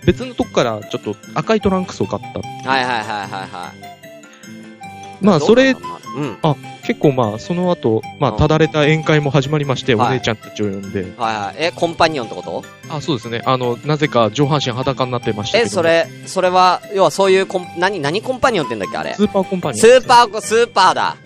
[0.00, 2.40] は別のとこからちょっと赤いトランクスを買った。
[2.40, 5.24] いはいはいはいはい。
[5.24, 5.80] まあ、それ、ど
[6.16, 6.38] うん。
[6.82, 11.56] 結構まあ、その後、まあ、うんただれた宴会も始まりまして、おはい姉ちゃんたちを呼んで、はいはい。
[11.58, 12.64] え、コンパニオンってこと？
[12.88, 13.42] あ、そうですね。
[13.44, 15.70] あの、なぜか上半身裸になってましたけえ、ど。
[15.70, 19.14] それ、それは、要はそういうコン、何、何コンパニオンって言うんだっけあれ？
[19.14, 19.80] スーパーコンパニオン。
[19.80, 21.16] スーパー、スーパーだ。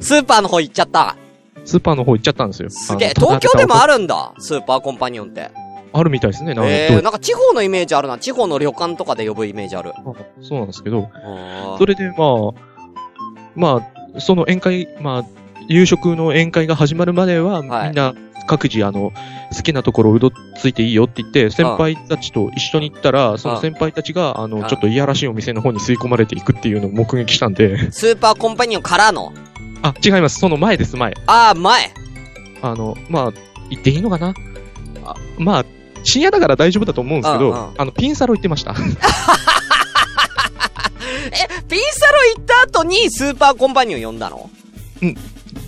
[0.00, 1.16] スーパーの方行っちゃった。
[1.64, 2.70] スーパーの方行っちゃったんですよ。
[2.70, 3.12] すげえ。
[3.14, 4.32] 東京でもあるるんだ。
[4.38, 5.50] スーパーコンパニオンって。
[5.92, 6.54] あるみたいですね。
[6.54, 8.18] なんかえー、なんか地方のイメージあるな。
[8.18, 9.92] 地方の旅館とかで呼ぶイメージある。
[9.96, 10.02] あ
[10.40, 11.10] そうなんですけど、
[11.78, 12.18] それでまあ、
[13.54, 15.24] まあ、その宴会、まあ、
[15.68, 18.14] 夕食の宴会が始まるまでは、はいみんな
[18.48, 19.12] 各自あの、
[19.54, 29.32] 好きなところうどついていいよって言って、先輩たちと一緒に行ったら、その先輩たちが、あの、あちょっといやらしいお店の方に吸い込まれていくっていうのを目撃したんで、スーパーコンパニオンからの？
[29.82, 30.40] あ、違います。
[30.40, 31.14] その前です、前。
[31.26, 31.92] あー、前。
[32.62, 33.32] あの、まあ、
[33.70, 34.34] 言っていいのかな？
[35.04, 35.64] あまあ、
[36.02, 38.74] 深夜だから大丈夫だと思うんですけど、うんうんあの、ピンサロ行ってました。
[41.32, 44.50] え、ピンサロ行った後にスーパーコンパニオン呼んだの？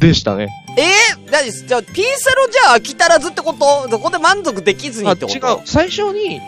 [0.01, 0.49] でしたね。
[0.77, 3.88] えー、だじゃあ、ピンサロじゃあ飽き足らずってこと？
[3.90, 5.37] そこで満足できずにあ、ってこと？
[5.37, 5.61] 違う。
[5.64, 6.40] 最初に、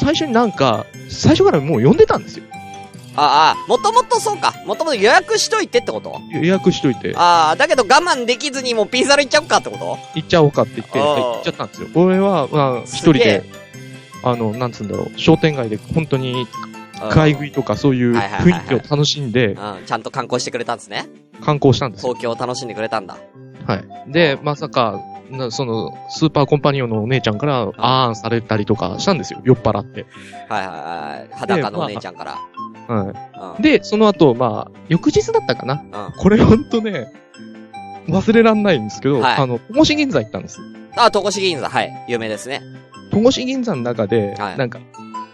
[0.00, 2.44] 最初になんか、最初からもう呼んでたんですよ。
[3.16, 4.54] ああ、もともとそうか。
[4.66, 6.20] もともと予約しといてってこと？
[6.32, 9.98] 予約しといて、ああ、だけど我慢できずにもうピンサロ行っちゃうかってこと？
[10.14, 11.88] 行っちゃおうかって言って、はい行っちゃったんですよ。
[11.94, 13.44] 俺は、まあ、一人で、
[14.22, 16.46] あの、なんつうんだろう、商店街で本当に
[17.10, 21.06] 買い食いとかそういう雰囲気を楽しんでうん、ちゃんと観光してくれたんですね。
[21.42, 22.14] 観光したんですよ。
[22.14, 23.18] 東京を楽しんでくれたんだ。
[23.66, 24.12] はい。
[24.12, 29.40] で、まさか、なその、スーパーコンパニオンのお姉ちゃんから、あーんされたりとかしたんですよ。
[29.44, 30.06] 酔っ払って。
[30.48, 31.28] はいはいはい。
[31.32, 32.32] 裸のお姉ちゃんから。
[32.32, 32.38] は
[32.88, 33.14] うん
[33.60, 33.62] い。
[33.62, 35.82] で、その後、まあ、翌日だったかな。
[35.82, 36.12] うん。
[36.16, 37.12] これほんとね、
[38.08, 40.60] 忘れらんないんですけど、はいあの、戸越銀座行ったんです。
[40.96, 42.04] あ、戸越銀座、はい。
[42.08, 42.62] 有名ですね。
[43.10, 44.80] 戸越銀座の中で、はいなんか、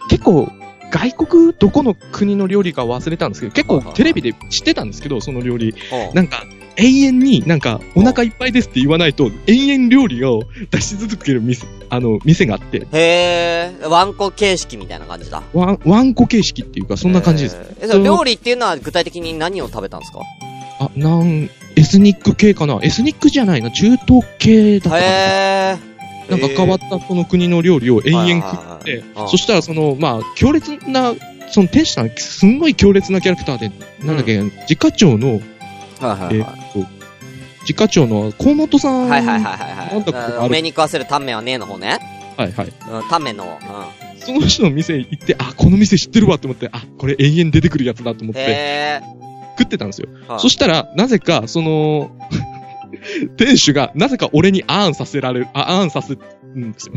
[0.09, 0.49] 結構、
[0.89, 5.75] 外国どこの国の料理か忘れたんですけど、結構テレビで知ってたんですけど、その料理。
[5.91, 6.43] おうなんか、
[6.77, 15.41] 永遠になんか、お腹いっぱいですって言わないと、延々料理を出し続ける店、あの、店があって、へえ、ワンコ形式みたいな感じだ。
[15.53, 17.57] ワン、ワンコ形式っていうか、そんな感じです。
[17.81, 20.19] え、その料理っていうのは具体的に何を食べたんですか？
[20.79, 22.79] あ、なん、エスニック系かな？
[22.83, 25.01] エスニックじゃないな、中東系だったかな。
[25.01, 25.77] へ
[26.29, 26.31] え。
[26.31, 31.15] なんか変わったその国の料理を延々食ってそしたらその、まあ、強烈な、
[31.49, 33.71] その店主さん、すんごい強烈なキャラクターで、
[34.03, 35.39] なんだっけ、自家長の、
[36.05, 36.87] はいはいえはい。
[37.61, 39.09] 自家長の河本さん。
[39.09, 40.45] はいはいはいはいはい。
[40.45, 41.99] お目に食わせるタンメンはねえの方ね。
[42.37, 42.67] はいはい。
[42.67, 42.69] う
[43.05, 43.57] ん、タンメンの方。
[43.57, 43.57] う
[44.19, 48.33] その人の店行って、あ、この店知ってるわって思って、あ、これ永遠出てくるやつだと思っん。
[48.33, 49.01] て。
[49.57, 50.09] 食ってたんですよ。
[50.27, 52.11] はいそしたら、なぜか、その、
[53.37, 56.19] 店主が、なぜか俺にあーんさせられる、あ、あーんさせる
[56.55, 56.95] んですよ。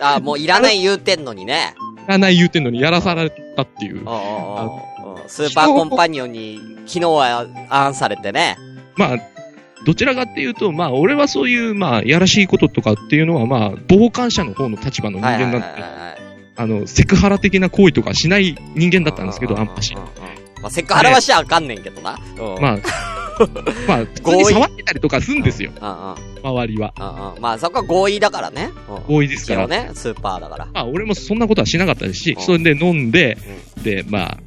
[0.00, 1.74] あ、もういらない言うてんのにね。
[2.02, 4.91] やらない言うてんのにやらされたっていうおう。
[5.26, 8.56] スーパーコンパニオンに昨日はアンされてね。
[8.96, 9.18] まあ、
[9.84, 15.66] どちらかっていうと、まあ、俺はそういう、まあ、やらしいこととかっていうのは、まあ、傍観者の方の立場の人間なんで、
[16.56, 19.98] あの、セクハラ的な行為とかしない人間だったんですけど、あんましう。
[19.98, 20.06] んうん
[20.62, 22.18] まあ、セクハラはしちゃあかんねんけどな。
[22.38, 22.62] うん。
[22.62, 22.78] まあ、
[23.88, 25.72] まあ、普通に触ってたりとかするんですよ。
[26.42, 27.34] 周りは。
[27.40, 28.70] まあ、そこは合意だからね。
[28.88, 29.14] うん。
[29.14, 29.66] 合意ですから。
[29.66, 30.66] ね、スーパーだから。
[30.66, 33.36] まあ、俺もそんなことはしなかったですしう、んそれで飲んで、
[33.82, 34.38] で、まあ、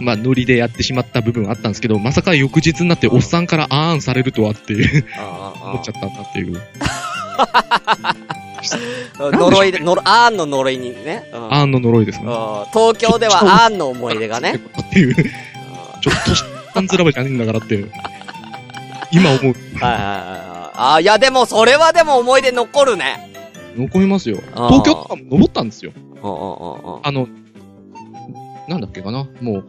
[0.00, 5.04] まあ、ノリでやってしまった部分はあったんですけど、まさか翌日になっておっさんからあーんされるとはっていう、
[5.62, 6.60] 思っちゃったんだっていう。
[9.20, 9.38] うん。
[9.38, 11.28] 呪いで、呪、アーンの呪いにね。
[11.32, 11.52] うん。
[11.52, 12.24] あーんの呪いですね。
[12.26, 12.30] うん
[12.72, 14.54] 東京ではアーンの思い出がね。
[14.54, 17.84] っていう、ちょっとしたんずらばじゃねえんだからって、
[19.12, 19.42] 今思う。
[19.42, 20.36] はいはいはいは
[20.66, 20.70] い。
[20.74, 23.30] あーいやでもそれはでも思い出残るね。
[23.76, 24.38] 残りますよ。
[24.54, 25.92] 東京とかも登ったんですよ。
[26.22, 27.28] あの、
[28.70, 29.26] なんだっけかな？
[29.40, 29.64] もう、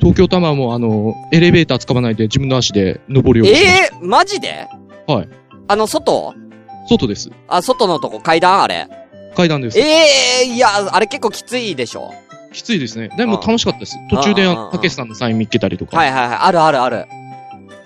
[0.00, 4.68] 東京タワーもあの、エレベーター使わないで自分の足で登るようにしましえー、マジで？
[5.06, 5.28] はい。
[5.68, 6.34] あの、外？
[6.34, 6.88] た。
[6.88, 7.30] 外です。
[7.48, 8.20] あ、外のとこ？
[8.20, 8.62] 階段？
[8.62, 8.88] あれ？
[9.36, 9.78] 階段です。
[9.78, 12.12] ええいや、あれ結構きついでしょ。
[12.52, 13.10] きついですね。
[13.16, 13.96] でもあ楽しかったです。
[14.10, 15.96] 途中であああの、たけしさんのサイン見っけたりとか。
[15.96, 16.38] はいはいはい。
[16.38, 17.06] あるあるある。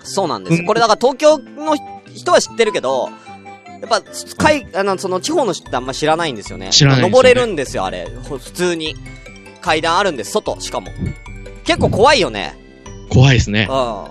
[0.03, 0.59] そうなんですよ。
[0.61, 1.75] うんこれだから東京の
[2.15, 3.09] 人は知ってるけど、
[3.81, 6.69] やっぱ、かい、あの、その地方の人ってあんま知らないんですよね。
[6.69, 8.07] 知らないですよね登れるんですよ、あれ。
[8.29, 8.95] ほ普通に。
[9.61, 10.91] 階段あるんです、外、しかも。
[11.63, 12.57] 結構怖いよね。
[13.09, 13.75] 怖いですねうん。。
[13.75, 14.09] も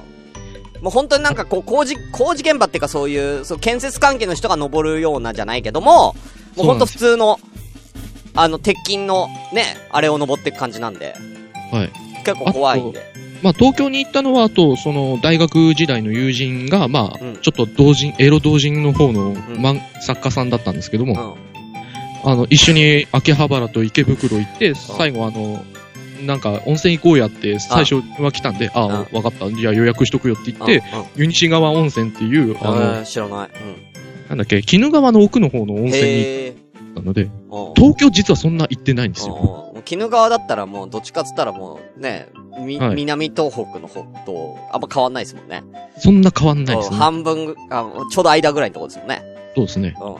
[0.86, 6.14] う本当になんかこう、工事、工事現場っていうかそういう、そう建設関係の人が登るようなじゃないけども、
[6.56, 7.38] もう本当普通の、
[8.34, 11.14] あの、鉄筋のね、あれを登っていく感じなんで、
[11.72, 11.92] はい。
[12.24, 13.10] 結構怖いんで。
[13.42, 21.49] まあ、東京に行ったのは、あと、その、大学時代の友人が、まあ、うんちょっと同人、エロ同人の方の、んまん、作家さんだったんですけども、うん。
[22.24, 25.64] あの、一緒に秋葉原と池袋行って、最後あの、
[26.26, 29.50] なんか温泉行こうやって、最初は来たんで、ああ、わかった。
[29.50, 30.82] じゃあ予約しとくよって言って、
[31.16, 32.78] うん、湯西川温泉っていう、あうん。
[32.78, 33.48] の、えー知らない。
[33.48, 34.28] うん。
[34.28, 36.54] なんだっけ、鬼怒川の奥の方の温泉に行。
[36.90, 37.40] ったので、うん
[37.76, 39.72] 東京実はそんな行ってないんですよ。
[39.74, 42.28] 鬼怒川だったらもうどっちかっつったらもうね、
[42.60, 45.62] み、はい南東北の方とあんま変わんないですもんね。
[45.98, 46.98] そんな変わんないですうんね。
[46.98, 49.22] 半分ぐあ、ちょうど間ぐらいのとこですもんね。
[49.56, 49.94] そうですね。
[50.00, 50.16] うん。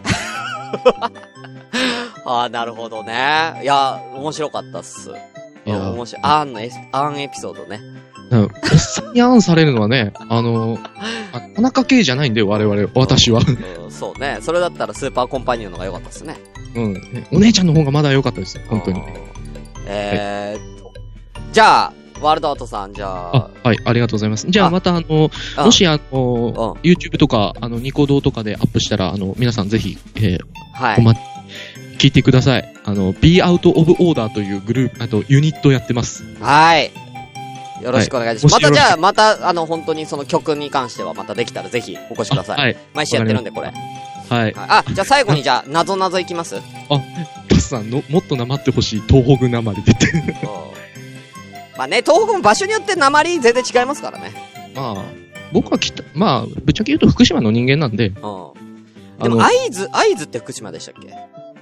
[2.25, 3.61] ああ、なるほどね。
[3.63, 5.11] いや、面白かったっす。
[5.67, 6.23] いやうん面白い。
[6.25, 7.81] アーンのエス、アーンエピソードね。
[8.31, 10.79] うんおっさんにアンされるのはね、あの、
[11.33, 13.41] あ田中圭じゃないんだよ、我々、私は。
[13.83, 14.39] うん、そうね。
[14.41, 16.37] それだったらスーパーコンパニオンの方が良かったっすね。
[16.77, 17.27] うん。
[17.33, 19.07] お姉ちゃんの方がまだ良かったです、本当にうん。。
[19.87, 20.93] えーっと、
[21.53, 24.47] じゃあ、ワールドアートさん、じゃああ、、はい、ありがとうございます。
[24.49, 30.39] じゃああまた、あの、うんもし、あの、YouTube とか、あの、ニコ動とかでアップしたら、あの、皆さんぜひ、えー、
[30.75, 30.99] はい。
[30.99, 31.15] おま、
[32.01, 32.75] 聞いてください。
[32.85, 36.25] あの、Be Out of Order というグループ、あと、ユニットやってます。
[36.41, 36.91] はい。
[37.83, 38.55] よろしくお願いします。
[38.55, 42.59] はいまたじゃあ、また、あの、本当にその曲に関しては、またできたらぜひお越しください。
[42.59, 42.77] はい。
[42.95, 43.67] 毎週やってるんで、これ。
[43.67, 43.77] はい
[44.31, 44.55] はい。
[44.57, 46.57] あ、じゃあ最後にじゃあ、なぞなぞいきます？
[47.49, 50.07] タスさんの、もっとなまってほしい、東北なまりでって。
[51.77, 54.33] まあね、東北も場所によって鉛全然違いますからね。
[54.75, 55.05] まあ、
[55.53, 58.13] 僕はきっと、まあ、ぶっちゃけ言うと福島の人間なんで、うん。
[58.15, 61.15] であも、の、会津、会津って福島でしたっけ？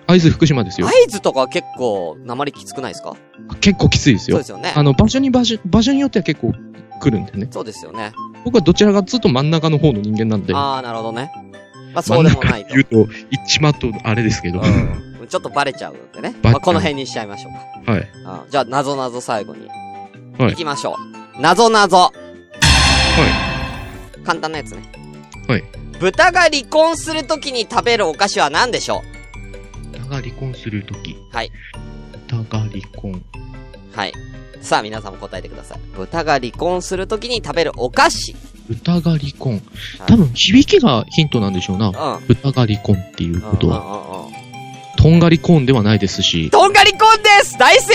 [0.09, 0.87] 会津福島ですよ。
[0.89, 3.15] 会津とかは結構、鉛きつくないですか？
[3.61, 4.45] 結構きついですよそうで。
[4.47, 4.73] すよね。
[4.75, 6.53] あの、場所に場所、場所によっては結構
[7.01, 7.49] 来るんでね。
[7.51, 8.13] そうですよね。
[8.45, 11.31] 僕はどちらかずっと真ん中の方の人間なんで、ああ、なるほどね。
[11.93, 12.71] まあ、そうでもないと。
[12.75, 14.71] 言うと、一まとあれですけど、はい。
[14.71, 14.73] う
[15.05, 16.35] んちょっとバレちゃうんでね。
[16.43, 17.93] まあ、この辺にしちゃいましょうか。
[17.93, 18.05] うん
[18.51, 19.69] じゃあ、なぞなぞ最後に。
[20.39, 20.97] はい行きましょ
[21.37, 21.41] う。
[21.43, 22.11] なぞなぞ。
[24.25, 24.91] 簡単なやつね。
[25.47, 25.65] はい。
[26.01, 29.18] 豚が離婚するときに食べるお菓子は何でしょ豚
[30.09, 31.17] が離婚するとき。
[31.31, 31.53] はい。
[32.29, 33.13] 豚が離婚。
[33.13, 34.13] うはい。
[34.61, 35.79] さあ、皆さんも答えてください。
[35.97, 38.35] 豚が離婚するときに食べるお菓子。
[38.69, 39.53] 豚が離婚。
[39.55, 39.63] はい
[40.07, 41.89] 多分、響きがヒントなんでしょうな。
[41.89, 42.27] うん。
[42.27, 44.29] 豚が離婚っていううんことは。
[44.97, 46.51] とんがりコーンではないですし。
[46.51, 47.93] とんがりコンです大正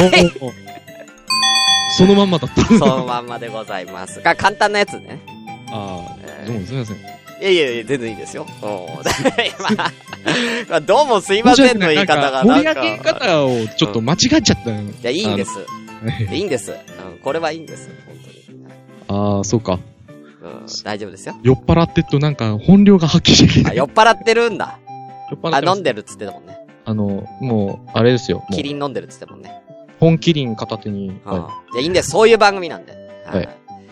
[0.00, 0.30] 解
[1.96, 2.64] そのまんまだった。
[2.64, 4.20] そのまんまでございます。
[4.20, 5.20] が、簡単なやつね。
[5.70, 7.21] ああ、えーどうもすみません。
[7.42, 8.46] いやいやいや、全然いいですよ。
[8.62, 9.92] うんまあ
[10.70, 12.82] まあ、どうもすいませんの言い方が盛りなんか。
[12.82, 14.80] 上げ方をちょっと間違えちゃったよ。
[14.80, 15.50] いや、いいんです。
[16.30, 16.70] あいいんです。
[16.70, 16.74] う
[17.14, 17.90] ん、これはいいんです。
[18.06, 18.62] 本当に。
[19.18, 19.36] の。
[19.36, 19.80] ああ、そうか。
[20.42, 21.34] うん、大丈夫ですよ。
[21.42, 23.76] 酔っ払ってっとなんか本領が発揮してきあ、て。
[23.76, 24.78] 酔っ払ってるんだ。
[24.78, 24.78] あ、
[25.30, 26.58] 酔っ払ってます飲んでるっつってたもんね。
[26.84, 28.44] あの、もう、あれですよ。
[28.52, 29.52] キリン飲んでるっつってたもんね。
[29.98, 31.08] 本キリン片手に。
[31.08, 31.14] うん。
[31.14, 32.10] いはや、いいんです。
[32.10, 32.92] そういう番組なんで。
[33.26, 33.42] はい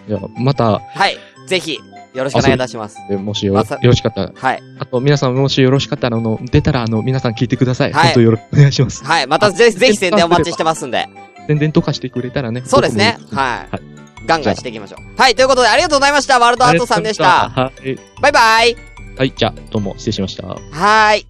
[0.08, 0.10] い。
[0.10, 1.16] いや、また、はい。
[1.46, 1.78] ぜひ、
[2.12, 2.98] よろしくお願いいたします。
[3.10, 4.62] えもしよろまさよろしかったら、はい。
[4.78, 7.92] あと皆さんもしよろしかったら、あの、出たら、あの、皆さん聞いてください。
[7.92, 9.04] はい本当よろしくお願いします。
[9.04, 9.26] はい。
[9.26, 11.08] またぜ、ぜひ宣伝お待ちしてますんで。
[11.46, 12.62] 宣伝とかしてくれたらね。
[12.64, 13.18] そうですね。
[13.32, 13.72] はい。
[13.72, 15.20] はいガンガンしていきましょう。
[15.20, 15.34] はい。
[15.34, 16.38] ということで、ありがとうございました。
[16.38, 17.48] ワールドアートさんでした。
[17.48, 17.96] はい。
[18.20, 18.76] バイバイ。
[19.16, 20.46] はい、じゃあ、どうも、失礼しました。
[20.46, 21.26] はーい。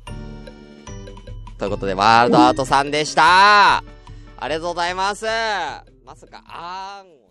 [1.57, 3.79] ということで、ワールドアートさんでした。
[3.79, 3.83] あ
[4.49, 5.25] りがとうございます。
[6.05, 7.31] まさか、あーんを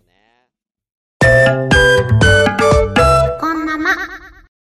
[2.56, 2.59] す。